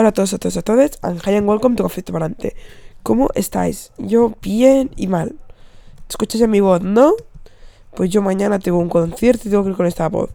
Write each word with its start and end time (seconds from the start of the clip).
Hola 0.00 0.08
a 0.08 0.12
todos, 0.12 0.32
a 0.32 0.38
todos, 0.38 0.56
a 0.56 0.62
todos, 0.62 0.98
and 1.02 1.20
hi 1.26 1.36
and 1.36 1.46
welcome 1.46 1.76
to 1.76 1.82
Café 1.82 2.02
Tomarante. 2.02 2.56
¿Cómo 3.02 3.28
estáis? 3.34 3.92
Yo 3.98 4.32
bien 4.40 4.90
y 4.96 5.08
mal. 5.08 5.36
¿Escuchas 6.08 6.48
mi 6.48 6.60
voz, 6.60 6.80
no? 6.80 7.12
Pues 7.94 8.08
yo 8.08 8.22
mañana 8.22 8.58
tengo 8.60 8.78
un 8.78 8.88
concierto 8.88 9.46
y 9.46 9.50
tengo 9.50 9.62
que 9.62 9.68
ir 9.68 9.76
con 9.76 9.84
esta 9.84 10.08
voz. 10.08 10.30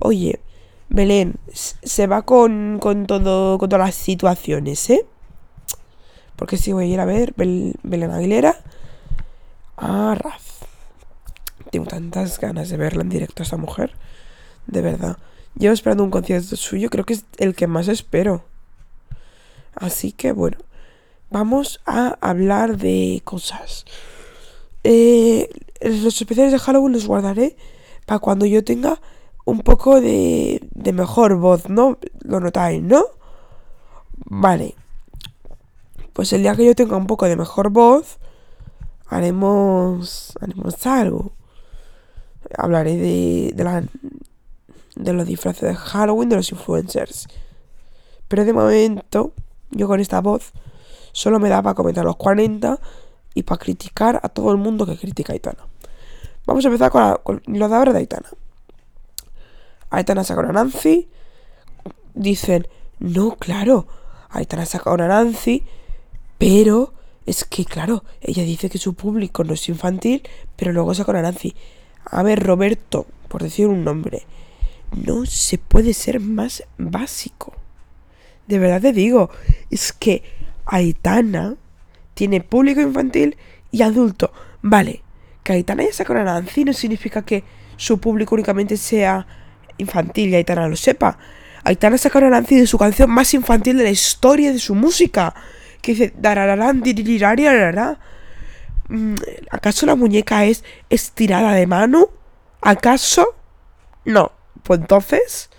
Oye, 0.00 0.40
Belén, 0.88 1.36
se 1.52 2.08
va 2.08 2.22
con, 2.22 2.80
con 2.80 3.06
todo, 3.06 3.58
con 3.58 3.68
todas 3.68 3.86
las 3.86 3.94
situaciones, 3.94 4.90
¿eh? 4.90 5.06
Porque 6.34 6.56
si 6.56 6.72
voy 6.72 6.86
a 6.86 6.88
ir 6.88 6.98
a 6.98 7.04
ver 7.04 7.32
Belén 7.36 8.10
Aguilera 8.10 8.56
a 9.76 10.16
Raz. 10.16 10.42
Tengo 11.70 11.86
tantas 11.86 12.40
ganas 12.40 12.70
de 12.70 12.76
verla 12.76 13.02
en 13.02 13.08
directo 13.08 13.40
a 13.40 13.44
esta 13.44 13.56
mujer. 13.56 13.94
De 14.66 14.80
verdad. 14.80 15.16
Llevo 15.56 15.74
esperando 15.74 16.02
un 16.02 16.10
concierto 16.10 16.56
suyo, 16.56 16.90
creo 16.90 17.04
que 17.04 17.12
es 17.12 17.24
el 17.38 17.54
que 17.54 17.68
más 17.68 17.86
espero. 17.86 18.42
Así 19.76 20.12
que 20.12 20.32
bueno, 20.32 20.56
vamos 21.30 21.80
a 21.86 22.16
hablar 22.20 22.78
de 22.78 23.20
cosas. 23.24 23.84
Eh, 24.84 25.50
los 25.80 26.20
especiales 26.20 26.52
de 26.52 26.58
Halloween 26.58 26.94
los 26.94 27.06
guardaré 27.06 27.56
para 28.06 28.18
cuando 28.18 28.46
yo 28.46 28.64
tenga 28.64 29.00
un 29.44 29.60
poco 29.60 30.00
de, 30.00 30.60
de 30.72 30.92
mejor 30.92 31.36
voz, 31.36 31.68
¿no? 31.68 31.98
Lo 32.22 32.40
notáis, 32.40 32.82
¿no? 32.82 33.04
Vale. 34.24 34.74
Pues 36.12 36.32
el 36.32 36.42
día 36.42 36.56
que 36.56 36.64
yo 36.64 36.74
tenga 36.74 36.96
un 36.96 37.06
poco 37.06 37.26
de 37.26 37.36
mejor 37.36 37.68
voz, 37.70 38.18
haremos, 39.06 40.32
haremos 40.40 40.86
algo. 40.86 41.32
Hablaré 42.56 42.96
de, 42.96 43.52
de, 43.54 43.64
la, 43.64 43.84
de 44.94 45.12
los 45.12 45.26
disfraces 45.26 45.62
de 45.68 45.74
Halloween 45.74 46.30
de 46.30 46.36
los 46.36 46.50
influencers. 46.50 47.28
Pero 48.28 48.44
de 48.44 48.52
momento, 48.52 49.32
yo 49.70 49.88
con 49.88 50.00
esta 50.00 50.20
voz 50.20 50.52
solo 51.12 51.38
me 51.38 51.48
da 51.48 51.62
para 51.62 51.74
comentar 51.74 52.04
los 52.04 52.16
40 52.16 52.78
y 53.34 53.42
para 53.42 53.58
criticar 53.58 54.20
a 54.22 54.28
todo 54.28 54.50
el 54.50 54.56
mundo 54.56 54.86
que 54.86 54.96
critica 54.96 55.32
a 55.32 55.34
Aitana. 55.34 55.66
Vamos 56.46 56.64
a 56.64 56.68
empezar 56.68 56.90
con, 57.22 57.42
los 57.46 57.70
de 57.70 57.76
ahora 57.76 57.92
de 57.92 57.98
Aitana. 57.98 58.28
Aitana 59.90 60.24
saca 60.24 60.40
una 60.40 60.52
Nancy. 60.52 61.08
Dicen, 62.14 62.66
no, 62.98 63.36
claro, 63.36 63.86
Aitana 64.30 64.64
saca 64.64 64.92
una 64.92 65.08
Nancy, 65.08 65.64
pero 66.38 66.94
es 67.26 67.44
que, 67.44 67.64
claro, 67.64 68.04
ella 68.20 68.44
dice 68.44 68.70
que 68.70 68.78
su 68.78 68.94
público 68.94 69.42
no 69.42 69.54
es 69.54 69.68
infantil, 69.68 70.22
pero 70.54 70.72
luego 70.72 70.94
saca 70.94 71.10
una 71.10 71.22
Nancy. 71.22 71.54
A 72.04 72.22
ver, 72.22 72.42
Roberto, 72.42 73.06
por 73.28 73.42
decir 73.42 73.66
un 73.66 73.84
nombre, 73.84 74.24
no 74.92 75.26
se 75.26 75.58
puede 75.58 75.92
ser 75.92 76.20
más 76.20 76.62
básico. 76.78 77.52
De 78.46 78.58
verdad 78.58 78.80
te 78.80 78.92
digo, 78.92 79.30
es 79.70 79.92
que 79.92 80.22
Aitana 80.66 81.56
tiene 82.14 82.40
público 82.40 82.80
infantil 82.80 83.36
y 83.70 83.82
adulto. 83.82 84.32
Vale, 84.62 85.02
que 85.42 85.52
Aitana 85.52 85.84
ya 85.84 85.92
saca 85.92 86.12
una 86.12 86.24
Nancy 86.24 86.64
no 86.64 86.72
significa 86.72 87.22
que 87.22 87.44
su 87.76 87.98
público 87.98 88.34
únicamente 88.34 88.76
sea 88.76 89.26
infantil 89.78 90.30
y 90.30 90.36
Aitana 90.36 90.68
lo 90.68 90.76
sepa. 90.76 91.18
Aitana 91.64 91.98
saca 91.98 92.18
una 92.18 92.30
Nancy 92.30 92.56
de 92.56 92.66
su 92.66 92.78
canción 92.78 93.10
más 93.10 93.34
infantil 93.34 93.76
de 93.76 93.84
la 93.84 93.90
historia 93.90 94.52
de 94.52 94.58
su 94.58 94.74
música. 94.74 95.34
Que 95.82 95.92
dice, 95.92 96.14
mm, 98.88 99.14
¿Acaso 99.50 99.86
la 99.86 99.94
muñeca 99.94 100.44
es 100.44 100.64
estirada 100.90 101.52
de 101.52 101.66
mano? 101.66 102.08
¿Acaso? 102.60 103.34
No. 104.04 104.32
Pues 104.62 104.80
entonces, 104.80 105.50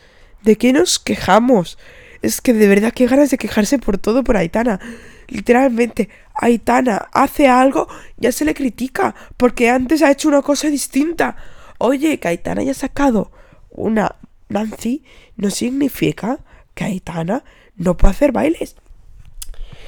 ¿de 0.41 0.57
qué 0.57 0.73
nos 0.73 0.99
quejamos? 0.99 1.77
Es 2.21 2.41
que 2.41 2.53
de 2.53 2.67
verdad 2.67 2.93
qué 2.93 3.07
ganas 3.07 3.31
de 3.31 3.37
quejarse 3.37 3.79
por 3.79 3.97
todo 3.97 4.23
por 4.23 4.37
Aitana. 4.37 4.79
Literalmente, 5.27 6.09
Aitana 6.33 7.09
hace 7.11 7.47
algo, 7.47 7.87
ya 8.17 8.31
se 8.31 8.45
le 8.45 8.53
critica, 8.53 9.15
porque 9.37 9.69
antes 9.69 10.01
ha 10.01 10.11
hecho 10.11 10.29
una 10.29 10.41
cosa 10.41 10.69
distinta. 10.69 11.35
Oye, 11.77 12.19
que 12.19 12.27
Aitana 12.27 12.61
haya 12.61 12.73
sacado 12.73 13.31
una 13.69 14.15
Nancy, 14.49 15.03
no 15.35 15.49
significa 15.51 16.39
que 16.73 16.85
Aitana 16.85 17.43
no 17.75 17.97
pueda 17.97 18.11
hacer 18.11 18.31
bailes. 18.31 18.75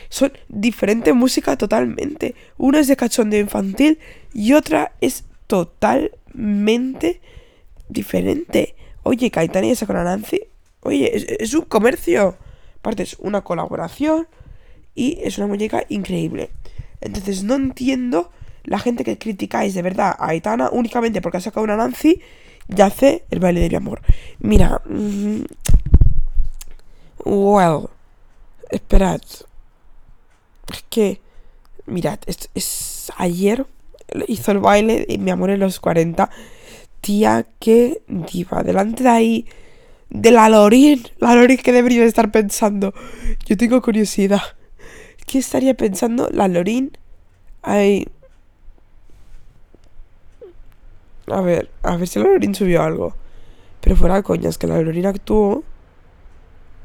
Son 0.09 0.31
diferente 0.47 1.13
música 1.13 1.55
totalmente. 1.55 2.35
Una 2.57 2.79
es 2.79 2.87
de 2.87 2.95
cachondeo 2.95 3.39
infantil 3.39 3.99
y 4.33 4.53
otra 4.53 4.93
es 5.01 5.23
totalmente 5.47 7.21
diferente. 7.89 8.75
Oye, 9.03 9.31
Caetano 9.31 9.67
y 9.67 9.71
esa 9.71 9.85
con 9.85 9.95
Nancy. 9.95 10.41
Oye, 10.81 11.11
es, 11.39 11.53
un 11.53 11.61
comercio. 11.65 12.37
Aparte, 12.79 13.03
es 13.03 13.15
una 13.19 13.41
colaboración. 13.41 14.27
Y 14.95 15.19
es 15.23 15.37
una 15.37 15.47
muñeca 15.47 15.83
increíble. 15.89 16.51
Entonces, 17.01 17.43
no 17.43 17.55
entiendo 17.55 18.31
la 18.63 18.79
gente 18.79 19.03
que 19.03 19.17
criticáis 19.17 19.73
de 19.73 19.81
verdad 19.81 20.15
a 20.17 20.29
Aitana 20.29 20.69
únicamente 20.71 21.21
porque 21.21 21.37
ha 21.37 21.41
sacado 21.41 21.63
una 21.63 21.77
Nancy 21.77 22.21
y 22.67 22.81
hace 22.81 23.23
el 23.29 23.39
baile 23.39 23.61
de 23.61 23.69
mi 23.69 23.75
amor. 23.75 24.01
Mira. 24.39 24.81
Mm, 24.85 25.43
well. 27.25 27.89
Esperad. 28.69 29.21
Es 30.71 30.85
que. 30.89 31.21
Mirad, 31.85 32.19
es, 32.27 33.11
ayer 33.17 33.65
hizo 34.27 34.51
el 34.51 34.59
baile 34.59 35.05
de 35.07 35.17
mi 35.17 35.31
amor 35.31 35.49
en 35.49 35.59
los 35.59 35.79
40 35.79 36.29
Tía, 37.01 37.45
qué 37.59 38.01
diva. 38.07 38.63
Delante 38.63 39.03
de 39.03 39.09
ahí, 39.09 39.45
de 40.09 40.31
la 40.31 40.49
Lorin. 40.49 41.03
La 41.19 41.35
Lorin 41.35 41.57
que 41.57 41.71
debería 41.71 42.03
estar 42.05 42.31
pensando. 42.31 42.93
Yo 43.45 43.57
tengo 43.57 43.81
curiosidad. 43.81 44.41
¿Qué 45.25 45.39
estaría 45.39 45.75
pensando 45.75 46.29
la 46.31 46.47
Lorin? 46.47 46.97
Ahí. 47.61 48.07
A 51.27 51.41
ver, 51.41 51.69
a 51.83 51.95
ver 51.97 52.07
si 52.07 52.19
la 52.19 52.25
Lorin 52.25 52.55
subió 52.55 52.81
algo. 52.83 53.15
Pero 53.81 53.95
fuera 53.95 54.23
coñas, 54.23 54.57
que 54.57 54.67
la 54.67 54.81
Lorin 54.81 55.05
actuó. 55.05 55.63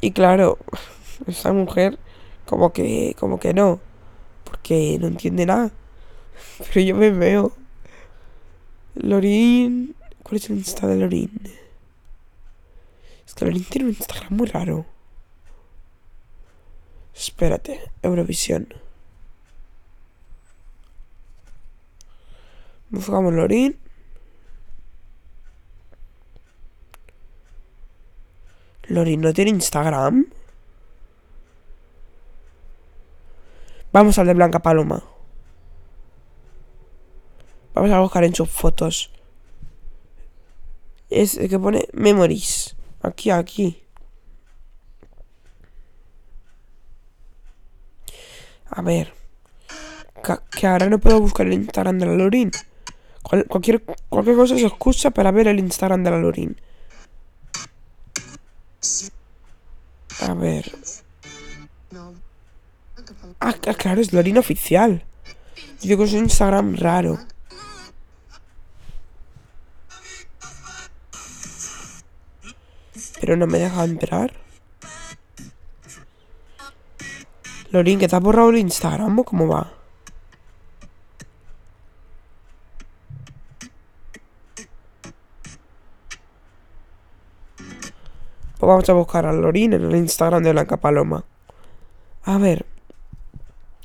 Y 0.01 0.13
claro, 0.13 0.59
esa 1.27 1.53
mujer, 1.53 1.99
como 2.45 2.73
que, 2.73 3.17
como 3.19 3.41
que 3.41 3.55
no. 3.55 3.81
Porque 4.45 4.99
no 5.01 5.07
entiende 5.07 5.47
nada. 5.47 5.71
Pero 6.59 6.81
yo 6.81 6.95
me 6.95 7.11
veo. 7.11 7.53
Lorin 8.95 9.97
¿Cuál 10.25 10.37
es 10.37 10.49
el 10.49 10.57
Insta 10.57 10.87
de 10.87 10.97
Lorin? 10.97 11.31
Que 13.37 13.45
Lorin 13.45 13.65
tiene 13.65 13.89
un 13.89 13.95
Instagram 13.95 14.33
muy 14.35 14.47
raro. 14.47 14.87
Espérate, 17.15 17.81
Eurovisión. 18.03 18.69
Buscamos 22.91 23.33
Lorin. 23.33 23.79
Lorin 28.85 29.21
no 29.21 29.33
tiene 29.33 29.51
Instagram. 29.51 30.27
Vamos 33.93 34.19
al 34.19 34.27
de 34.27 34.35
Blanca 34.35 34.61
Paloma. 34.61 35.03
Vamos 37.75 37.91
a 37.91 38.01
buscar 38.01 38.25
en 38.25 38.35
sus 38.35 38.51
fotos 38.51 39.11
es 41.15 41.37
el 41.37 41.49
que 41.49 41.59
pone 41.59 41.89
memories. 41.93 42.74
Aquí, 43.05 43.31
aquí. 43.31 43.83
A 48.71 48.81
ver. 48.81 49.13
Que, 50.51 50.67
ahora 50.67 50.89
no 50.89 50.99
puedo 50.99 51.21
buscar 51.21 51.47
el 51.47 51.53
Instagram 51.53 51.99
de 51.99 52.07
la 52.07 52.15
Lorin. 52.15 52.51
cualquier, 53.23 53.83
cualquier 54.09 54.37
cosa 54.37 54.57
se 54.57 54.65
excusa 54.65 55.11
para 55.11 55.31
ver 55.33 55.49
el 55.49 55.59
Instagram 55.59 56.03
de 56.03 56.11
la 56.11 56.19
Lorin. 56.19 56.57
A 60.21 60.33
ver. 60.33 60.73
Ah, 63.39 63.53
claro, 63.53 64.01
es 64.01 64.15
Lorin 64.15 64.39
oficial. 64.39 65.05
Yo 65.83 65.89
digo 65.89 66.05
es 66.05 66.15
un 66.15 66.21
Instagram 66.21 66.77
raro. 66.77 67.19
Pero 73.25 73.39
no 73.39 73.47
me 73.47 73.59
deja 73.59 73.85
entrar. 73.85 74.35
Lorin, 77.71 77.99
¿que 77.99 78.07
te 78.07 78.17
has 78.17 78.23
borrado 78.23 78.51
el 78.51 78.59
Instagram 78.59 79.19
o 79.19 79.25
cómo 79.25 79.49
va? 79.49 79.73
Pues 88.59 88.69
vamos 88.69 88.91
a 88.91 88.93
buscar 88.93 89.25
a 89.25 89.33
Lorin 89.33 89.73
en 89.73 89.85
el 89.85 89.97
Instagram 89.97 90.43
de 90.43 90.53
Blanca 90.53 90.77
Paloma. 90.77 91.25
A 92.25 92.37
ver. 92.37 92.67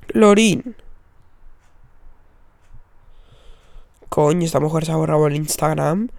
Lorin. 0.09 0.75
Coño, 4.09 4.43
esta 4.45 4.59
mujer 4.59 4.83
se 4.83 4.91
ha 4.91 4.97
borrado 4.97 5.27
el 5.27 5.37
Instagram. 5.37 6.09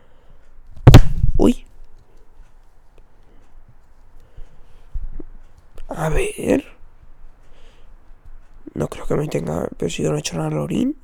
No 8.75 8.89
creo 8.89 9.07
que 9.07 9.15
me 9.17 9.29
tenga. 9.29 9.69
Pero 9.77 9.91
si 9.91 10.03
yo 10.03 10.11
no 10.11 10.17
he 10.17 10.21
hecho 10.21 10.37
nada 10.37 10.51
Lorin. 10.51 10.97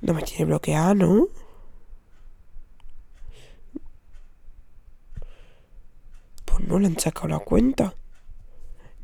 No 0.00 0.14
me 0.14 0.22
tiene 0.22 0.46
bloqueado, 0.46 0.94
¿no? 0.94 1.28
Pues 6.44 6.60
no 6.66 6.78
le 6.78 6.88
han 6.88 6.98
sacado 6.98 7.28
la 7.28 7.38
cuenta. 7.38 7.94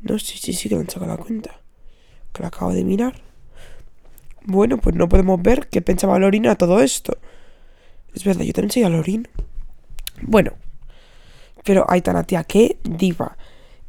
No, 0.01 0.19
sí, 0.19 0.37
sí, 0.37 0.53
sí 0.53 0.69
que 0.69 0.75
le 0.75 0.81
han 0.81 0.89
sacado 0.89 1.11
la 1.11 1.17
cuenta. 1.17 1.61
Que 2.33 2.41
la 2.41 2.49
acabo 2.49 2.73
de 2.73 2.83
mirar. 2.83 3.21
Bueno, 4.43 4.77
pues 4.77 4.95
no 4.95 5.07
podemos 5.07 5.41
ver 5.41 5.69
qué 5.69 5.81
pensaba 5.81 6.19
Lorin 6.19 6.47
a 6.47 6.55
todo 6.55 6.81
esto. 6.81 7.17
Es 8.13 8.23
verdad, 8.23 8.43
yo 8.43 8.53
también 8.53 8.71
soy 8.71 8.83
a 8.83 8.89
Lorin. 8.89 9.27
Bueno. 10.21 10.53
Pero 11.63 11.85
Aitana, 11.89 12.23
tía, 12.23 12.43
qué 12.43 12.79
diva. 12.83 13.37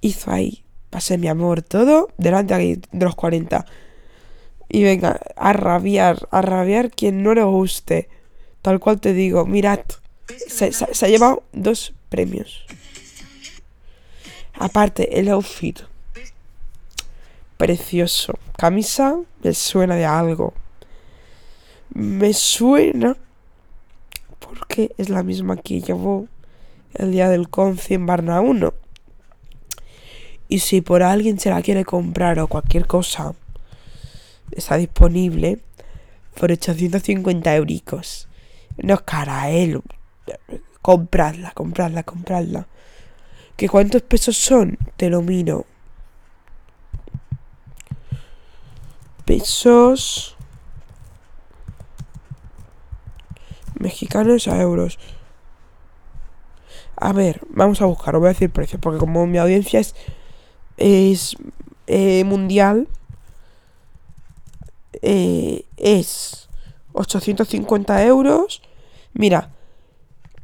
Hizo 0.01 0.31
ahí, 0.31 0.65
pasé 0.91 1.19
mi 1.19 1.29
amor, 1.29 1.63
todo 1.63 2.09
delante 2.17 2.55
de 2.55 3.05
los 3.05 3.15
40. 3.15 3.67
Y 4.69 4.83
venga, 4.85 5.21
a 5.37 5.53
rabiar, 5.53 6.29
a 6.31 6.43
rabiar 6.43 6.91
quien 6.91 7.23
no 7.23 7.35
le 7.35 7.43
guste. 7.43 8.09
Tal 8.63 8.79
cual 8.79 9.01
te 9.01 9.13
digo, 9.13 9.47
mirad, 9.47 9.81
se, 10.47 10.73
se 10.73 11.07
ha 11.07 11.09
llevado 11.09 11.43
dos 11.53 11.93
premios. 12.09 12.65
Aparte, 14.55 15.19
el 15.19 15.29
outfit. 15.31 15.81
Precioso. 17.57 18.39
Camisa 18.57 19.19
me 19.43 19.55
suena 19.55 19.97
de 19.97 20.05
algo. 20.05 20.55
Me 21.93 22.33
suena 22.33 23.17
porque 24.39 24.93
es 24.99 25.09
la 25.09 25.23
misma 25.23 25.57
que 25.57 25.81
llevó 25.81 26.29
el 26.95 27.13
día 27.13 27.29
del 27.29 27.49
conci 27.49 27.95
en 27.95 28.07
Barna 28.07 28.41
1. 28.41 28.73
Y 30.51 30.59
si 30.59 30.81
por 30.81 31.05
alguien 31.05 31.39
se 31.39 31.49
la 31.49 31.63
quiere 31.63 31.85
comprar 31.85 32.41
o 32.41 32.49
cualquier 32.49 32.89
cosa, 32.89 33.35
está 34.51 34.77
disponible 34.77 35.61
por 36.35 36.51
850 36.51 37.55
euricos. 37.55 38.29
No 38.77 38.95
es 38.95 39.01
cara, 39.03 39.49
¿eh? 39.53 39.81
Compradla, 40.83 41.53
compradla, 41.53 42.03
compradla. 42.03 42.67
¿Que 43.57 43.69
cuántos 43.69 44.03
pesos 44.03 44.37
son? 44.37 44.77
Te 44.97 45.09
lo 45.09 45.23
miro. 45.23 45.67
Pesos 49.25 50.37
mexicanos 53.79 54.49
a 54.49 54.61
euros. 54.61 54.99
A 56.97 57.13
ver, 57.13 57.41
vamos 57.51 57.81
a 57.81 57.87
buscar, 57.87 58.19
voy 58.19 58.27
a 58.27 58.33
decir 58.33 58.51
precios, 58.51 58.81
porque 58.83 58.99
como 58.99 59.29
mi 59.29 59.39
audiencia 59.39 59.79
es, 59.79 59.95
es 60.81 61.37
eh, 61.87 62.25
mundial, 62.25 62.89
eh, 65.03 65.65
es 65.77 66.49
850 66.93 68.05
euros. 68.05 68.63
Mira, 69.13 69.51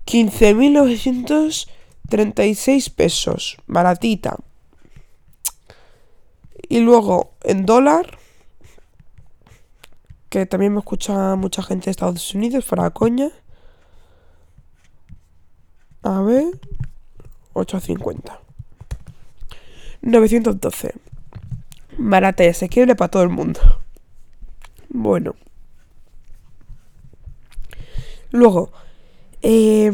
15.900 0.07 1.69
36 2.09 2.91
pesos, 2.91 3.57
baratita. 3.67 4.37
Y 6.69 6.81
luego 6.81 7.33
en 7.43 7.67
dólar, 7.67 8.19
que 10.29 10.47
también 10.47 10.73
me 10.73 10.81
escucha 10.81 11.37
mucha 11.37 11.63
gente 11.63 11.87
de 11.87 11.91
Estados 11.93 12.35
Unidos, 12.35 12.65
fuera 12.65 12.91
coña. 12.91 13.31
A 16.03 16.21
ver, 16.21 16.45
850. 17.55 18.46
912. 20.03 20.95
Barata 21.99 22.45
y 22.45 22.49
asequible 22.49 22.95
para 22.95 23.11
todo 23.11 23.23
el 23.23 23.31
mundo. 23.31 23.61
Bueno. 24.89 25.35
Luego, 28.31 28.71
eh, 29.43 29.91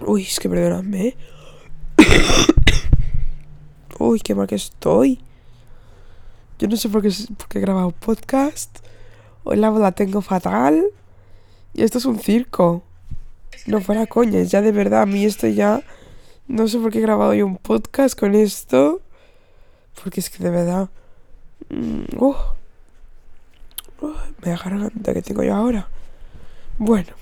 Uy, 0.00 0.22
es 0.22 0.40
que 0.40 0.48
perdonadme. 0.48 1.08
¿eh? 1.08 1.16
Uy, 3.98 4.20
qué 4.20 4.34
mal 4.34 4.46
que 4.46 4.54
estoy. 4.54 5.20
Yo 6.58 6.66
no 6.66 6.76
sé 6.76 6.88
por 6.88 7.02
qué, 7.02 7.08
he 7.08 7.60
grabado 7.60 7.90
podcast. 7.90 8.78
Hoy 9.44 9.58
la 9.58 9.70
la 9.70 9.92
tengo 9.92 10.22
fatal. 10.22 10.82
Y 11.74 11.82
esto 11.82 11.98
es 11.98 12.04
un 12.06 12.18
circo. 12.18 12.82
No 13.66 13.80
fuera 13.80 14.06
coña, 14.06 14.42
ya 14.42 14.62
de 14.62 14.72
verdad. 14.72 15.02
A 15.02 15.06
mí 15.06 15.24
esto 15.24 15.46
ya. 15.46 15.82
No 16.48 16.68
sé 16.68 16.78
por 16.78 16.90
qué 16.90 16.98
he 16.98 17.02
grabado 17.02 17.34
yo 17.34 17.46
un 17.46 17.56
podcast 17.56 18.18
con 18.18 18.34
esto. 18.34 19.00
Porque 20.02 20.20
es 20.20 20.30
que 20.30 20.42
de 20.42 20.50
verdad. 20.50 20.88
Mm, 21.68 22.16
uh, 22.18 22.34
uh, 24.00 24.14
me 24.44 24.50
da 24.50 24.56
garganta 24.56 25.14
que 25.14 25.22
tengo 25.22 25.42
yo 25.42 25.54
ahora. 25.54 25.88
Bueno. 26.78 27.12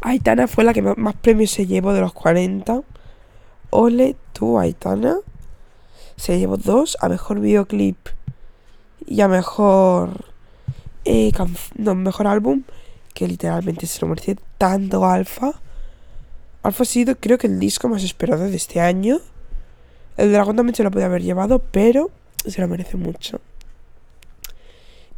Aitana 0.00 0.46
fue 0.46 0.64
la 0.64 0.74
que 0.74 0.82
más 0.82 1.14
premios 1.16 1.50
se 1.50 1.66
llevó 1.66 1.92
de 1.92 2.00
los 2.00 2.12
40. 2.12 2.82
Ole 3.70 4.16
tú, 4.32 4.58
Aitana. 4.58 5.16
Se 6.16 6.38
llevó 6.38 6.56
dos 6.56 6.96
a 7.00 7.08
mejor 7.08 7.40
videoclip 7.40 7.96
y 9.06 9.20
a 9.20 9.28
mejor. 9.28 10.26
Eh, 11.04 11.32
no, 11.76 11.94
mejor 11.94 12.26
álbum. 12.26 12.62
Que 13.12 13.26
literalmente 13.26 13.86
se 13.86 14.00
lo 14.00 14.08
merece 14.08 14.36
tanto 14.58 15.04
Alfa. 15.04 15.52
Alfa 16.64 16.84
ha 16.84 16.86
sido, 16.86 17.14
creo 17.16 17.36
que, 17.36 17.46
el 17.46 17.60
disco 17.60 17.90
más 17.90 18.02
esperado 18.02 18.44
de 18.44 18.56
este 18.56 18.80
año. 18.80 19.20
El 20.16 20.32
dragón 20.32 20.56
también 20.56 20.74
se 20.74 20.82
lo 20.82 20.90
puede 20.90 21.04
haber 21.04 21.22
llevado, 21.22 21.58
pero 21.58 22.10
se 22.46 22.62
lo 22.62 22.68
merece 22.68 22.96
mucho. 22.96 23.38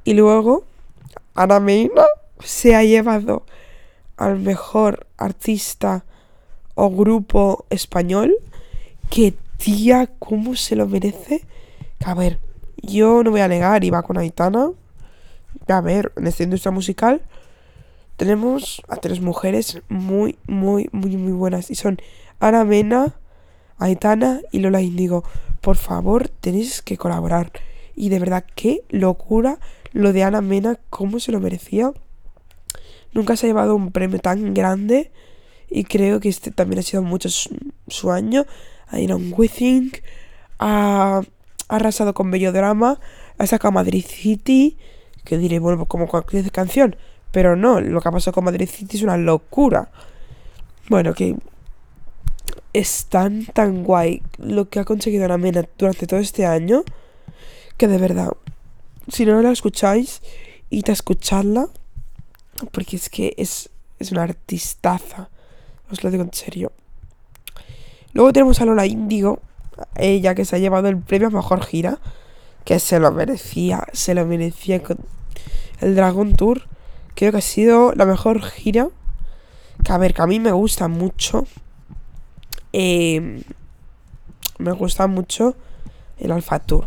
Y 0.03 0.15
luego, 0.15 0.65
Ana 1.37 1.61
Meina 1.61 2.03
se 2.41 2.75
ha 2.75 2.83
llevado 2.83 3.45
al 4.17 4.41
mejor 4.41 5.07
artista 5.19 6.05
o 6.75 6.91
grupo 6.91 7.65
español. 7.71 8.35
Que 9.09 9.33
tía, 9.57 10.11
¿cómo 10.19 10.57
se 10.57 10.75
lo 10.75 10.89
merece? 10.89 11.45
A 12.05 12.15
ver, 12.15 12.41
yo 12.83 13.23
no 13.23 13.31
voy 13.31 13.41
a 13.41 13.47
negar, 13.47 13.85
iba 13.85 14.03
con 14.03 14.19
Aitana. 14.19 14.73
A 15.69 15.81
ver, 15.81 16.11
en 16.17 16.27
esta 16.27 16.43
industria 16.43 16.73
musical 16.73 17.21
tenemos 18.17 18.83
a 18.89 18.97
tres 18.97 19.21
mujeres 19.21 19.81
muy, 19.89 20.39
muy, 20.47 20.89
muy, 20.93 21.17
muy 21.17 21.33
buenas. 21.33 21.71
Y 21.71 21.75
son 21.75 21.99
Ana 22.41 22.65
Mena, 22.65 23.17
Aitana 23.79 24.41
y 24.53 24.61
Lola 24.61 24.81
Indigo. 24.81 25.25
Por 25.61 25.77
favor, 25.77 26.29
tenéis 26.29 26.83
que 26.83 26.97
colaborar. 26.97 27.53
Y 27.95 28.09
de 28.09 28.19
verdad, 28.19 28.45
qué 28.55 28.85
locura 28.91 29.59
lo 29.93 30.13
de 30.13 30.23
Ana 30.23 30.41
Mena, 30.41 30.79
cómo 30.91 31.21
se 31.21 31.33
lo 31.33 31.41
merecía. 31.41 31.93
Nunca 33.13 33.37
se 33.37 33.47
ha 33.47 33.49
llevado 33.49 33.75
un 33.75 33.93
premio 33.93 34.19
tan 34.19 34.53
grande 34.53 35.11
y 35.69 35.85
creo 35.85 36.21
que 36.21 36.29
este 36.29 36.51
también 36.51 36.81
ha 36.81 36.83
sido 36.83 37.03
mucho 37.03 37.29
su, 37.31 38.11
año. 38.11 38.47
Ha 38.89 39.01
ido 39.01 39.17
un 39.17 39.33
Withing, 39.37 39.93
ha, 40.59 41.23
arrasado 41.69 42.15
con 42.15 42.31
Bello 42.31 42.53
Drama, 42.53 43.01
ha 43.39 43.47
sacado 43.47 43.73
Madrid 43.73 44.05
City, 44.07 44.77
que 45.25 45.39
diré, 45.39 45.59
bueno, 45.59 45.87
como 45.87 46.07
cualquier 46.07 46.51
canción, 46.53 46.97
pero 47.37 47.55
no, 47.55 47.83
lo 47.83 48.01
que 48.01 48.09
ha 48.09 48.13
pasado 48.13 48.33
con 48.33 48.45
Madrid 48.45 48.67
City 48.67 48.97
es 48.97 49.03
una 49.03 49.19
locura. 49.19 49.91
Bueno, 50.89 51.13
que 51.13 51.37
es 52.73 53.05
tan, 53.11 53.45
tan 53.45 53.85
guay 53.85 54.23
lo 54.39 54.71
que 54.71 54.81
ha 54.81 54.87
conseguido 54.87 55.27
Ana 55.27 55.37
Mena 55.37 55.69
durante 55.77 56.07
todo 56.07 56.19
este 56.19 56.47
año, 56.47 56.83
que 57.77 57.89
de 57.89 57.99
verdad, 57.99 58.31
si 59.13 59.27
no 59.27 59.43
la 59.43 59.51
escucháis, 59.51 60.23
id 60.71 60.89
a 60.89 60.95
escucharla 60.95 61.69
porque 62.73 62.97
es 62.97 63.11
que 63.11 63.35
es, 63.37 63.69
es 63.99 64.13
una 64.13 64.23
artistaza. 64.23 65.29
Os 65.91 66.03
lo 66.03 66.11
digo 66.11 66.23
en 66.23 66.33
serio. 66.33 66.73
Luego 68.15 68.33
tenemos 68.33 68.63
a 68.63 68.65
Lola 68.65 68.87
Índigo, 68.87 69.43
ella 69.95 70.35
que 70.35 70.47
se 70.47 70.57
ha 70.57 70.59
llevado 70.59 70.89
el 70.89 70.97
premio 70.97 71.29
a 71.29 71.33
mejor 71.33 71.63
gira, 71.67 71.99
que 72.65 72.81
se 72.81 72.99
lo 72.99 73.13
merecía, 73.13 73.87
se 73.93 74.15
lo 74.15 74.25
merecía 74.25 74.83
con 74.83 74.97
el 75.83 75.95
Dragon 75.95 76.35
Tour. 76.35 76.67
Creo 77.17 77.33
que 77.33 77.39
ha 77.39 77.41
sido 77.41 77.93
la 77.95 78.05
mejor 78.05 78.43
gira. 78.43 78.89
Que 79.83 79.93
a 79.93 79.99
ver, 79.99 80.13
que 80.13 80.23
a 80.23 80.27
mí 80.27 80.39
me 80.39 80.53
gusta 80.53 80.87
mucho. 80.87 81.47
Eh, 82.75 83.43
me 84.59 84.73
gusta 84.73 85.07
mucho 85.07 85.57
el 86.19 86.31
Alpha 86.31 86.59
Tour. 86.59 86.85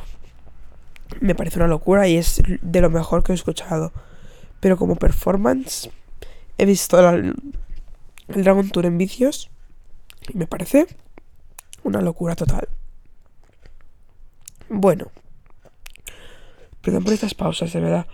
Me 1.20 1.34
parece 1.34 1.58
una 1.58 1.68
locura 1.68 2.08
y 2.08 2.18
es 2.18 2.44
de 2.46 2.82
lo 2.82 2.92
mejor 2.92 3.24
que 3.24 3.32
he 3.32 3.36
escuchado. 3.36 3.92
Pero 4.60 4.78
como 4.78 4.98
performance, 4.98 5.90
he 6.60 6.66
visto 6.66 7.00
el, 7.10 7.34
Dragon 8.28 8.70
Tour 8.70 8.86
en 8.86 9.00
vicios 9.00 9.50
y 10.32 10.38
me 10.38 10.46
parece 10.46 10.86
una 11.84 12.02
locura 12.02 12.36
total. 12.36 12.70
Bueno, 14.70 15.08
perdón 16.84 17.04
por 17.04 17.14
estas 17.14 17.34
pausas, 17.34 17.74
de 17.74 17.80
verdad. 17.80 18.06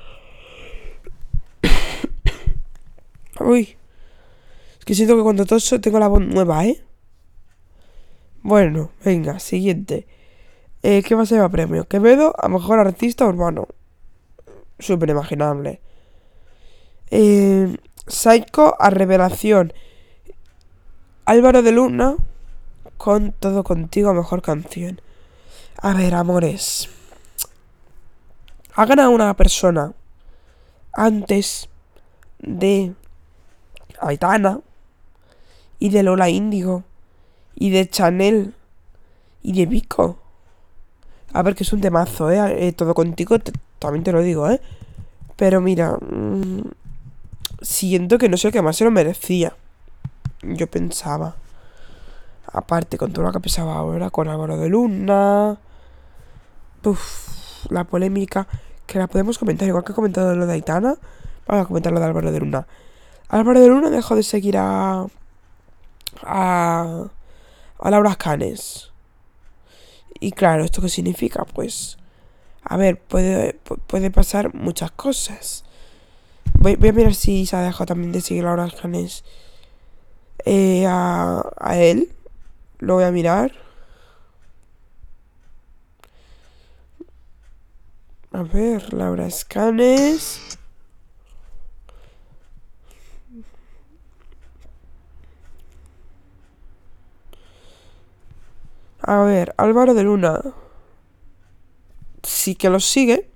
Uy, 3.39 3.77
es 4.79 4.85
que 4.85 4.95
siento 4.95 5.15
que 5.15 5.23
cuando 5.23 5.45
toso 5.45 5.81
tengo 5.81 5.99
la 5.99 6.07
voz 6.07 6.21
nueva, 6.21 6.65
¿eh? 6.65 6.81
Bueno, 8.41 8.91
venga, 9.03 9.39
siguiente. 9.39 10.07
Eh, 10.83 11.01
¿Qué 11.03 11.15
más 11.15 11.29
se 11.29 11.35
lleva 11.35 11.49
premio? 11.49 11.87
Quevedo 11.87 12.33
a 12.37 12.47
mejor 12.47 12.79
artista 12.79 13.25
urbano. 13.25 13.67
Súper 14.79 15.09
imaginable. 15.09 15.81
Eh, 17.09 17.75
Psycho 18.07 18.79
a 18.79 18.91
revelación. 18.91 19.73
Álvaro 21.25 21.63
de 21.63 21.71
Luna 21.71 22.17
con 22.97 23.31
Todo 23.31 23.63
Contigo 23.63 24.09
a 24.09 24.13
mejor 24.13 24.43
canción. 24.43 25.01
A 25.81 25.93
ver, 25.93 26.13
amores. 26.13 26.89
Ha 28.75 28.85
ganado 28.85 29.09
una 29.09 29.35
persona 29.35 29.93
antes 30.93 31.67
de 32.39 32.93
Aitana 34.01 34.59
y 35.79 35.89
de 35.89 36.03
Lola 36.03 36.29
Índigo 36.29 36.83
y 37.55 37.69
de 37.69 37.89
Chanel 37.89 38.53
y 39.41 39.53
de 39.53 39.65
Vico. 39.65 40.19
A 41.33 41.41
ver, 41.41 41.55
que 41.55 41.63
es 41.63 41.73
un 41.73 41.81
temazo, 41.81 42.31
¿eh? 42.31 42.67
eh 42.67 42.71
todo 42.71 42.93
contigo, 42.93 43.37
también 43.79 44.03
te 44.03 44.11
lo 44.11 44.21
digo, 44.21 44.49
¿eh? 44.49 44.61
Pero 45.35 45.59
mira, 45.59 45.97
mmm, 45.99 46.61
siento 47.61 48.17
que 48.17 48.29
no 48.29 48.37
sé 48.37 48.51
qué 48.51 48.61
más 48.61 48.77
se 48.77 48.85
lo 48.85 48.91
merecía. 48.91 49.55
Yo 50.41 50.67
pensaba. 50.67 51.35
Aparte, 52.51 52.97
con 52.97 53.11
todo 53.11 53.25
lo 53.25 53.31
que 53.31 53.39
pesaba 53.39 53.75
ahora, 53.75 54.09
con 54.09 54.29
Álvaro 54.29 54.57
de 54.57 54.69
Luna. 54.69 55.57
Uf, 56.83 57.69
la 57.69 57.83
polémica. 57.83 58.47
Que 58.85 58.99
la 58.99 59.07
podemos 59.07 59.37
comentar, 59.37 59.67
igual 59.67 59.83
que 59.83 59.91
he 59.91 59.95
comentado 59.95 60.35
lo 60.35 60.45
de 60.45 60.53
Aitana. 60.53 60.95
Vamos 61.47 61.65
a 61.65 61.67
comentar 61.67 61.91
lo 61.91 61.99
de 61.99 62.05
Álvaro 62.05 62.31
de 62.31 62.39
Luna. 62.39 62.65
Álvaro 63.29 63.59
de 63.59 63.67
Luna 63.67 63.89
dejó 63.89 64.15
de 64.15 64.23
seguir 64.23 64.57
a. 64.57 65.05
a. 66.23 67.07
a 67.79 67.89
Laura 67.91 68.15
Canes. 68.15 68.91
Y 70.19 70.31
claro, 70.31 70.63
¿esto 70.63 70.81
qué 70.81 70.89
significa? 70.89 71.45
Pues. 71.45 71.97
A 72.63 72.77
ver, 72.77 72.99
puede, 72.99 73.53
puede 73.87 74.09
pasar 74.09 74.53
muchas 74.55 74.91
cosas. 74.91 75.63
Voy, 76.55 76.73
a 76.73 76.93
mirar 76.93 77.13
si 77.13 77.45
se 77.45 77.55
ha 77.55 77.61
dejado 77.61 77.85
también 77.85 78.11
de 78.11 78.21
seguir 78.21 78.45
a 78.45 78.55
Laura 78.55 78.71
Canes 78.71 79.23
eh, 80.45 80.85
a, 80.87 81.43
a 81.59 81.77
él. 81.77 82.11
Lo 82.79 82.95
voy 82.95 83.03
a 83.03 83.11
mirar. 83.11 83.51
A 88.31 88.43
ver, 88.43 88.93
Laura 88.93 89.27
Escanes. 89.27 90.54
A 99.07 99.19
ver, 99.19 99.53
Álvaro 99.57 99.93
de 99.93 100.01
Luna. 100.01 100.41
Sí 102.23 102.55
que 102.55 102.71
lo 102.71 102.79
sigue. 102.79 103.29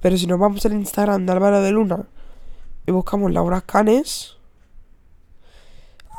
Pero 0.00 0.16
si 0.16 0.28
nos 0.28 0.38
vamos 0.38 0.64
al 0.64 0.74
Instagram 0.74 1.26
de 1.26 1.32
Álvaro 1.32 1.60
de 1.60 1.72
Luna 1.72 2.06
y 2.86 2.92
buscamos 2.92 3.32
Laura 3.32 3.62
Canes, 3.62 4.36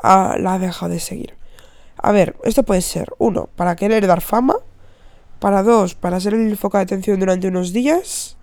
ah, 0.04 0.36
la 0.38 0.56
ha 0.56 0.60
dejado 0.60 0.92
de 0.92 1.00
seguir. 1.00 1.36
A 1.96 2.12
ver, 2.12 2.36
esto 2.44 2.64
puede 2.64 2.82
ser, 2.82 3.14
uno, 3.20 3.48
para 3.56 3.78
querer 3.78 4.06
dar 4.06 4.20
fama. 4.20 4.56
Para 5.40 5.64
dos, 5.64 5.96
para 5.96 6.20
ser 6.20 6.34
el 6.34 6.58
foco 6.58 6.78
de 6.78 6.84
atención 6.84 7.22
durante 7.22 7.48
unos 7.48 7.72
días. 7.72 8.36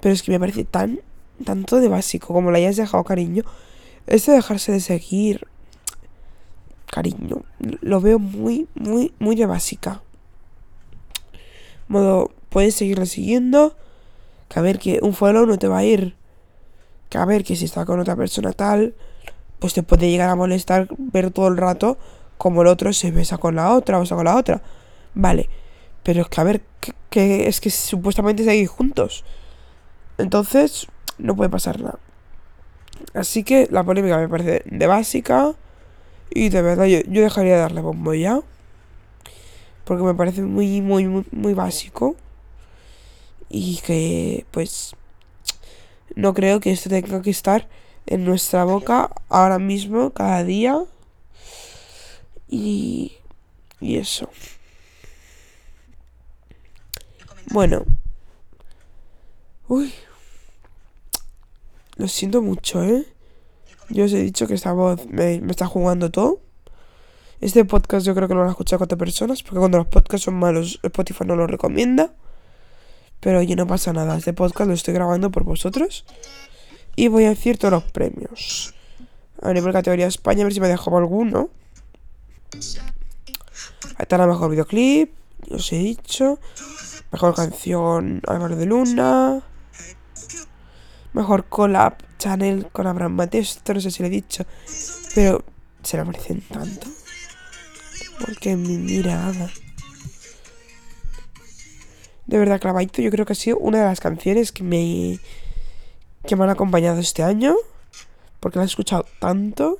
Pero 0.00 0.14
es 0.14 0.22
que 0.22 0.32
me 0.32 0.40
parece 0.40 0.64
tan, 0.64 1.00
tanto 1.44 1.76
de 1.76 1.88
básico 1.88 2.32
como 2.32 2.50
la 2.50 2.56
hayas 2.56 2.76
dejado 2.76 3.04
cariño. 3.04 3.44
Esto 4.06 4.30
de 4.30 4.38
dejarse 4.38 4.72
de 4.72 4.80
seguir 4.80 5.46
cariño. 6.90 7.42
Lo 7.80 8.00
veo 8.00 8.18
muy, 8.18 8.68
muy, 8.74 9.12
muy 9.18 9.36
de 9.36 9.46
básica. 9.46 10.02
Modo, 11.88 12.30
puedes 12.48 12.74
seguirle 12.74 13.06
siguiendo. 13.06 13.76
Que 14.48 14.58
a 14.58 14.62
ver 14.62 14.78
que 14.78 14.98
un 15.02 15.14
follow 15.14 15.46
no 15.46 15.58
te 15.58 15.68
va 15.68 15.78
a 15.78 15.84
ir. 15.84 16.16
Que 17.08 17.18
a 17.18 17.24
ver 17.24 17.44
que 17.44 17.56
si 17.56 17.64
está 17.64 17.84
con 17.84 18.00
otra 18.00 18.16
persona 18.16 18.52
tal, 18.52 18.94
pues 19.58 19.74
te 19.74 19.82
puede 19.82 20.10
llegar 20.10 20.28
a 20.28 20.34
molestar 20.34 20.88
ver 20.98 21.30
todo 21.30 21.48
el 21.48 21.56
rato 21.56 21.98
como 22.40 22.62
el 22.62 22.68
otro 22.68 22.94
se 22.94 23.10
besa 23.10 23.36
con 23.36 23.56
la 23.56 23.74
otra 23.74 23.98
o 23.98 24.06
sea 24.06 24.16
con 24.16 24.24
la 24.24 24.36
otra. 24.36 24.62
Vale. 25.14 25.48
Pero 26.02 26.22
es 26.22 26.28
que 26.28 26.40
a 26.40 26.44
ver, 26.44 26.62
que, 27.10 27.46
es 27.46 27.60
que 27.60 27.70
supuestamente 27.70 28.44
seguís 28.44 28.70
juntos. 28.70 29.24
Entonces, 30.16 30.86
no 31.18 31.36
puede 31.36 31.50
pasar 31.50 31.80
nada. 31.80 31.98
Así 33.12 33.44
que 33.44 33.68
la 33.70 33.84
polémica 33.84 34.16
me 34.16 34.28
parece 34.28 34.62
de 34.64 34.86
básica. 34.86 35.52
Y 36.30 36.48
de 36.48 36.62
verdad 36.62 36.86
yo, 36.86 37.00
dejaría 37.04 37.54
de 37.54 37.60
darle 37.60 37.80
bombo 37.80 38.14
ya. 38.14 38.40
Porque 39.84 40.04
me 40.04 40.14
parece 40.14 40.42
muy, 40.42 40.80
muy, 40.80 41.06
muy, 41.06 41.24
muy 41.32 41.54
básico. 41.54 42.16
Y 43.48 43.80
que, 43.84 44.46
pues, 44.52 44.94
no 46.14 46.34
creo 46.34 46.60
que 46.60 46.70
esto 46.70 46.88
tenga 46.88 47.20
que 47.22 47.30
estar 47.30 47.68
en 48.06 48.24
nuestra 48.24 48.64
boca 48.64 49.10
ahora 49.28 49.58
mismo, 49.58 50.10
cada 50.10 50.44
día. 50.44 50.84
Y, 52.48 53.16
y 53.80 53.96
eso. 53.96 54.28
Bueno. 57.46 57.84
Uy. 59.66 59.92
Lo 61.96 62.08
siento 62.08 62.40
mucho, 62.40 62.82
¿eh? 62.84 63.04
Yo 63.90 64.04
os 64.04 64.12
he 64.12 64.22
dicho 64.22 64.46
que 64.46 64.54
esta 64.54 64.72
voz 64.72 65.06
me, 65.08 65.42
está 65.50 65.66
jugando 65.66 66.10
todo. 66.10 66.40
Este 67.40 67.64
podcast 67.64 68.06
yo 68.06 68.14
creo 68.14 68.28
que 68.28 68.34
lo 68.34 68.40
van 68.40 68.48
a 68.48 68.52
escuchar 68.52 68.78
cuatro 68.78 68.96
personas, 68.96 69.42
porque 69.42 69.58
cuando 69.58 69.78
los 69.78 69.88
podcasts 69.88 70.24
son 70.24 70.34
malos, 70.34 70.78
Spotify 70.82 71.24
no 71.24 71.34
lo 71.34 71.46
recomienda. 71.46 72.12
Pero 73.18 73.40
oye, 73.40 73.56
no 73.56 73.66
pasa 73.66 73.92
nada. 73.92 74.16
Este 74.16 74.32
podcast 74.32 74.68
lo 74.68 74.74
estoy 74.74 74.94
grabando 74.94 75.30
por 75.30 75.44
vosotros. 75.44 76.04
Y 76.94 77.08
voy 77.08 77.24
a 77.24 77.30
decir 77.30 77.58
todos 77.58 77.72
los 77.72 77.84
premios. 77.84 78.74
A 79.42 79.52
nivel 79.52 79.72
categoría 79.72 80.06
España, 80.06 80.42
a 80.42 80.44
ver 80.44 80.54
si 80.54 80.60
me 80.60 80.68
dejo 80.68 80.96
alguno. 80.96 81.50
Ahí 82.52 84.02
está 84.02 84.18
la 84.18 84.26
mejor 84.26 84.50
videoclip. 84.50 85.12
Os 85.50 85.72
he 85.72 85.78
dicho. 85.78 86.38
Mejor 87.10 87.34
canción 87.34 88.22
Álvaro 88.26 88.54
de 88.56 88.66
Luna. 88.66 89.42
Mejor 91.12 91.44
collab 91.46 91.94
Channel 92.18 92.68
con 92.72 92.86
Abraham 92.86 93.12
Mateos. 93.12 93.56
Esto 93.56 93.74
no 93.74 93.80
sé 93.80 93.90
si 93.90 94.02
lo 94.02 94.06
he 94.06 94.10
dicho. 94.10 94.44
Pero 95.14 95.44
se 95.82 95.96
lo 95.96 96.04
merecen 96.04 96.40
tanto. 96.42 96.86
Porque 98.20 98.56
mi 98.56 98.76
mirada. 98.76 99.50
De 102.26 102.38
verdad, 102.38 102.60
Clavadito, 102.60 103.02
yo 103.02 103.10
creo 103.10 103.26
que 103.26 103.32
ha 103.32 103.36
sido 103.36 103.58
una 103.58 103.78
de 103.78 103.84
las 103.84 104.00
canciones 104.00 104.52
que 104.52 104.62
me. 104.62 105.18
que 106.26 106.36
me 106.36 106.44
han 106.44 106.50
acompañado 106.50 107.00
este 107.00 107.22
año. 107.22 107.54
Porque 108.38 108.58
la 108.58 108.64
he 108.64 108.66
escuchado 108.66 109.04
tanto. 109.18 109.78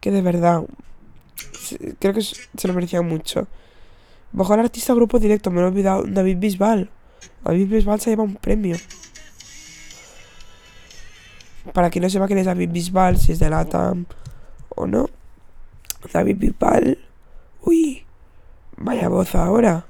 Que 0.00 0.10
de 0.10 0.22
verdad. 0.22 0.62
Creo 1.98 2.14
que 2.14 2.22
se 2.22 2.68
lo 2.68 2.72
merecía 2.72 3.02
mucho. 3.02 3.48
Mejor 4.32 4.60
artista 4.60 4.94
grupo 4.94 5.18
directo, 5.18 5.50
me 5.50 5.60
lo 5.60 5.66
he 5.66 5.70
olvidado. 5.70 6.04
David 6.06 6.38
Bisbal. 6.38 6.90
David 7.44 7.68
Bisbal 7.68 8.00
se 8.00 8.10
lleva 8.10 8.22
un 8.22 8.36
premio. 8.36 8.76
Para 11.72 11.90
quien 11.90 12.02
no 12.02 12.10
sepa 12.10 12.26
quién 12.26 12.38
es 12.38 12.46
David 12.46 12.70
Bisbal, 12.70 13.18
si 13.18 13.32
es 13.32 13.38
de 13.38 13.50
Latam 13.50 14.06
o 14.74 14.86
no. 14.86 15.08
David 16.12 16.36
Bisbal. 16.38 16.98
Uy, 17.62 18.04
vaya 18.76 19.08
voz 19.08 19.34
ahora. 19.34 19.86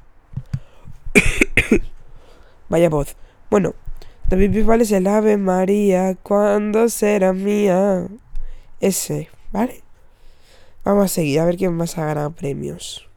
vaya 2.68 2.88
voz. 2.88 3.16
Bueno, 3.50 3.74
David 4.28 4.50
Bisbal 4.50 4.80
es 4.80 4.92
el 4.92 5.06
Ave 5.06 5.36
María, 5.36 6.16
¿cuándo 6.22 6.88
será 6.88 7.32
mía? 7.32 8.08
Ese, 8.80 9.28
¿vale? 9.52 9.82
Vamos 10.84 11.04
a 11.04 11.08
seguir, 11.08 11.40
a 11.40 11.44
ver 11.44 11.56
quién 11.56 11.74
más 11.74 11.96
ha 11.98 12.06
ganado 12.06 12.30
premios. 12.32 13.08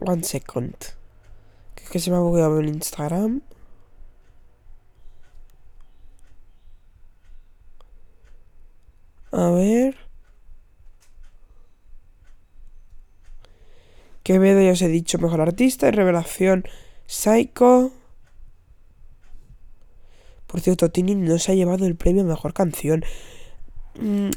One 0.00 0.22
second. 0.22 0.74
Que 1.90 1.98
se 1.98 2.10
me 2.10 2.16
ha 2.16 2.20
bugueado 2.20 2.60
el 2.60 2.68
Instagram. 2.68 3.42
A 9.36 9.50
ver. 9.50 9.96
Quevedo 14.22 14.62
ya 14.62 14.72
os 14.72 14.80
he 14.80 14.88
dicho 14.88 15.18
mejor 15.18 15.42
artista. 15.42 15.90
Revelación 15.90 16.64
Psycho. 17.04 17.92
Por 20.46 20.60
cierto, 20.60 20.90
Tini 20.90 21.14
no 21.14 21.38
se 21.38 21.52
ha 21.52 21.54
llevado 21.54 21.84
el 21.84 21.96
premio 21.96 22.22
a 22.22 22.26
mejor 22.26 22.54
canción. 22.54 23.04
Mm, 24.00 24.30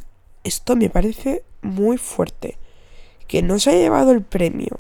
esto 0.43 0.75
me 0.75 0.89
parece 0.89 1.43
muy 1.61 1.97
fuerte. 1.97 2.57
Que 3.29 3.41
no 3.41 3.57
se 3.57 3.69
ha 3.69 3.75
llevado 3.75 4.11
el 4.11 4.21
premio. 4.21 4.75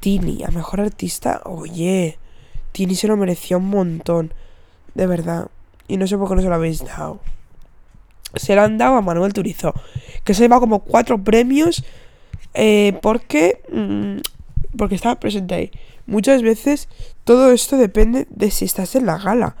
Tini, 0.00 0.44
a 0.44 0.50
mejor 0.50 0.82
artista. 0.82 1.40
Oye, 1.46 2.18
Tini 2.72 2.94
se 2.94 3.08
lo 3.08 3.16
merecía 3.16 3.56
un 3.56 3.70
montón. 3.70 4.34
De 4.94 5.06
verdad. 5.06 5.50
Y 5.88 5.96
no 5.96 6.06
sé 6.06 6.18
por 6.18 6.28
qué 6.28 6.34
no 6.34 6.42
se 6.42 6.48
lo 6.50 6.54
habéis 6.54 6.84
dado. 6.84 7.20
Se 8.34 8.54
lo 8.54 8.62
han 8.62 8.78
dado 8.78 8.96
a 8.96 9.02
Manuel 9.02 9.32
Turizo. 9.32 9.74
Que 10.24 10.34
se 10.34 10.42
lleva 10.42 10.60
como 10.60 10.80
cuatro 10.80 11.22
premios 11.22 11.84
eh, 12.54 12.98
porque, 13.02 13.62
mm, 13.72 14.76
porque 14.76 14.94
estaba 14.94 15.18
presente 15.20 15.54
ahí. 15.54 15.70
Muchas 16.06 16.42
veces 16.42 16.88
todo 17.24 17.50
esto 17.50 17.76
depende 17.76 18.26
de 18.30 18.50
si 18.50 18.64
estás 18.64 18.94
en 18.96 19.06
la 19.06 19.18
gala. 19.18 19.56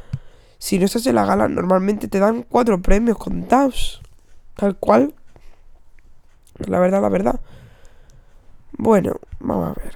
Si 0.58 0.78
no 0.78 0.84
estás 0.84 1.06
en 1.06 1.14
la 1.14 1.24
gala, 1.24 1.48
normalmente 1.48 2.08
te 2.08 2.18
dan 2.18 2.42
cuatro 2.42 2.82
premios 2.82 3.18
contados. 3.18 4.00
Tal 4.56 4.76
cual. 4.76 5.14
La 6.58 6.78
verdad, 6.78 7.00
la 7.00 7.08
verdad. 7.08 7.40
Bueno, 8.72 9.14
vamos 9.38 9.76
a 9.76 9.80
ver. 9.80 9.94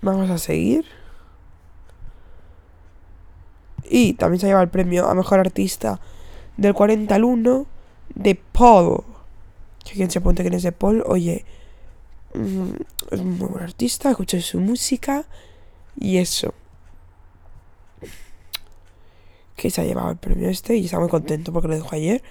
Vamos 0.00 0.30
a 0.30 0.38
seguir. 0.38 0.84
Y 3.90 4.14
también 4.14 4.40
se 4.40 4.46
ha 4.46 4.48
llevado 4.48 4.64
el 4.64 4.70
premio 4.70 5.08
a 5.08 5.14
mejor 5.14 5.38
artista 5.40 6.00
del 6.58 6.74
40 6.74 7.14
al 7.14 7.24
1 7.24 7.66
de 8.14 8.34
Paul. 8.34 9.04
Si 9.84 9.94
quien 9.94 10.10
se 10.10 10.20
pregunta 10.20 10.42
quién 10.42 10.54
es 10.54 10.64
de 10.64 10.72
Paul, 10.72 11.02
oye, 11.06 11.46
mm, 12.34 12.68
es 13.12 13.20
un 13.20 13.38
muy 13.38 13.48
buen 13.48 13.64
artista, 13.64 14.10
escuché 14.10 14.42
su 14.42 14.60
música 14.60 15.24
y 15.98 16.18
eso. 16.18 16.52
Que 19.56 19.70
se 19.70 19.80
ha 19.80 19.84
llevado 19.84 20.10
el 20.10 20.16
premio 20.18 20.50
este 20.50 20.76
y 20.76 20.84
está 20.84 20.98
muy 20.98 21.08
contento 21.08 21.52
porque 21.52 21.68
lo 21.68 21.76
dijo 21.76 21.88
ayer. 21.92 22.22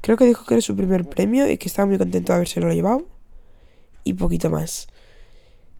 Creo 0.00 0.16
que 0.16 0.24
dijo 0.24 0.46
que 0.46 0.54
era 0.54 0.60
su 0.60 0.74
primer 0.76 1.04
premio 1.08 1.50
y 1.50 1.58
que 1.58 1.68
estaba 1.68 1.86
muy 1.86 1.98
contento 1.98 2.32
de 2.32 2.36
haberse 2.36 2.60
lo 2.60 2.72
llevado. 2.72 3.04
Y 4.04 4.14
poquito 4.14 4.48
más. 4.48 4.86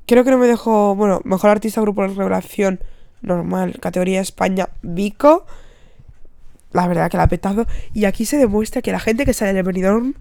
Creo 0.07 0.25
que 0.25 0.31
no 0.31 0.39
me 0.39 0.47
dejó, 0.47 0.95
bueno, 0.97 1.21
mejor 1.25 1.51
artista 1.51 1.81
grupo 1.81 2.03
de 2.03 2.09
revelación 2.09 2.81
normal, 3.23 3.79
categoría 3.81 4.21
España, 4.21 4.71
Vico. 4.83 5.47
La 6.73 6.87
verdad 6.89 7.11
que 7.11 7.17
la 7.17 7.25
ha 7.25 7.29
petado. 7.29 7.67
Y 7.95 8.05
aquí 8.05 8.25
se 8.25 8.37
demuestra 8.37 8.83
que 8.83 8.93
la 8.93 9.01
gente 9.01 9.25
que 9.25 9.33
sale 9.33 9.53
del 9.53 9.63
Benidorm 9.63 10.15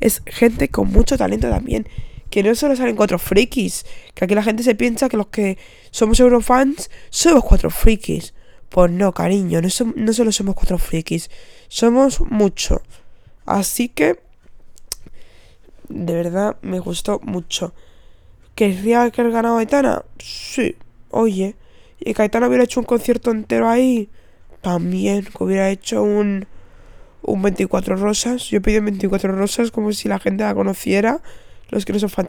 es 0.00 0.22
gente 0.26 0.68
con 0.68 0.90
mucho 0.90 1.16
talento 1.16 1.48
también. 1.48 1.88
Que 2.30 2.42
no 2.42 2.54
solo 2.54 2.76
salen 2.76 2.96
cuatro 2.96 3.18
frikis. 3.18 3.84
Que 4.14 4.24
aquí 4.24 4.34
la 4.34 4.42
gente 4.42 4.62
se 4.62 4.74
piensa 4.74 5.08
que 5.08 5.16
los 5.16 5.28
que 5.28 5.58
somos 5.90 6.18
eurofans 6.20 6.90
somos 7.10 7.44
cuatro 7.44 7.70
frikis. 7.70 8.34
Pues 8.68 8.90
no, 8.90 9.12
cariño, 9.12 9.60
no, 9.60 10.12
solo 10.12 10.32
somos 10.32 10.54
cuatro 10.54 10.78
frikis. 10.78 11.30
Somos 11.68 12.20
mucho. 12.20 12.82
Así 13.44 13.88
que... 13.88 14.18
De 15.88 16.14
verdad 16.14 16.56
me 16.62 16.78
gustó 16.78 17.20
mucho. 17.22 17.74
¿Querría 18.54 19.10
que 19.10 19.28
ganado 19.30 19.58
Aitana? 19.58 20.04
Sí. 20.18 20.76
Oye, 21.10 21.54
y 22.00 22.14
Caetano 22.14 22.48
hubiera 22.48 22.64
hecho 22.64 22.80
un 22.80 22.86
concierto 22.86 23.30
entero 23.30 23.68
ahí, 23.68 24.08
también, 24.62 25.24
que 25.24 25.44
hubiera 25.44 25.68
hecho 25.68 26.02
un, 26.02 26.46
un 27.22 27.42
24 27.42 27.96
rosas. 27.96 28.44
Yo 28.48 28.62
pedí 28.62 28.80
24 28.80 29.32
rosas 29.32 29.70
como 29.70 29.92
si 29.92 30.08
la 30.08 30.18
gente 30.18 30.44
la 30.44 30.54
conociera, 30.54 31.20
los 31.68 31.84
que 31.84 31.92
no 31.92 31.98
son 31.98 32.08
fan 32.08 32.26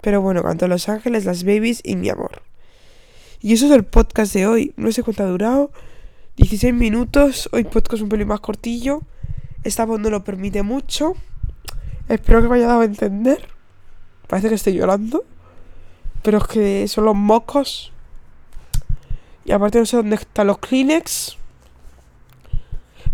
Pero 0.00 0.22
bueno, 0.22 0.42
cantó 0.42 0.68
Los 0.68 0.88
Ángeles, 0.88 1.24
Las 1.24 1.44
Babies 1.44 1.80
y 1.84 1.96
Mi 1.96 2.08
Amor. 2.08 2.42
Y 3.42 3.54
eso 3.54 3.66
es 3.66 3.72
el 3.72 3.84
podcast 3.84 4.34
de 4.34 4.46
hoy. 4.46 4.72
No 4.76 4.92
sé 4.92 5.02
cuánto 5.02 5.22
ha 5.22 5.26
durado. 5.26 5.72
16 6.36 6.74
minutos. 6.74 7.48
Hoy 7.52 7.64
podcast 7.64 8.02
un 8.02 8.08
pelín 8.08 8.28
más 8.28 8.40
cortillo. 8.40 9.02
Esta 9.64 9.84
voz 9.84 9.98
no 9.98 10.10
lo 10.10 10.24
permite 10.24 10.62
mucho. 10.62 11.14
Espero 12.08 12.42
que 12.42 12.48
me 12.48 12.56
haya 12.56 12.66
dado 12.66 12.80
a 12.80 12.84
entender. 12.84 13.48
Parece 14.26 14.48
que 14.48 14.54
estoy 14.54 14.74
llorando. 14.74 15.24
Pero 16.22 16.38
es 16.38 16.44
que 16.44 16.88
son 16.88 17.06
los 17.06 17.16
mocos. 17.16 17.92
Y 19.50 19.52
aparte 19.52 19.80
no 19.80 19.84
sé 19.84 19.96
dónde 19.96 20.14
están 20.14 20.46
los 20.46 20.58
Kleenex. 20.58 21.36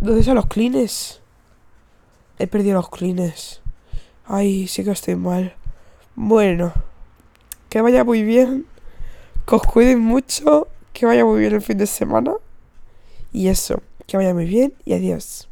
¿Dónde 0.02 0.20
están 0.20 0.34
los 0.34 0.44
Kleenex? 0.44 1.22
He 2.38 2.46
perdido 2.46 2.74
los 2.74 2.90
Kleenex. 2.90 3.62
Ay, 4.26 4.68
sí 4.68 4.84
que 4.84 4.90
estoy 4.90 5.16
mal. 5.16 5.54
Bueno. 6.14 6.74
Que 7.70 7.80
vaya 7.80 8.04
muy 8.04 8.22
bien. 8.22 8.66
Que 9.46 9.54
os 9.54 9.62
cuiden 9.62 10.00
mucho. 10.00 10.68
Que 10.92 11.06
vaya 11.06 11.24
muy 11.24 11.40
bien 11.40 11.54
el 11.54 11.62
fin 11.62 11.78
de 11.78 11.86
semana. 11.86 12.34
Y 13.32 13.48
eso. 13.48 13.80
Que 14.06 14.18
vaya 14.18 14.34
muy 14.34 14.44
bien 14.44 14.74
y 14.84 14.92
adiós. 14.92 15.48